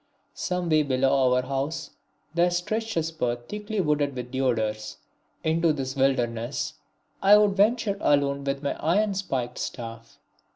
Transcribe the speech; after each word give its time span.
Some 0.33 0.67
way 0.67 0.81
below 0.81 1.31
our 1.35 1.43
house 1.43 1.91
there 2.33 2.49
stretched 2.49 2.97
a 2.97 3.03
spur 3.03 3.35
thickly 3.35 3.79
wooded 3.79 4.15
with 4.15 4.31
Deodars. 4.31 4.97
Into 5.43 5.73
this 5.73 5.95
wilderness 5.95 6.73
I 7.21 7.37
would 7.37 7.55
venture 7.55 7.99
alone 8.01 8.43
with 8.43 8.63
my 8.63 8.73
iron 8.83 9.13
spiked 9.13 9.59
staff. 9.59 10.17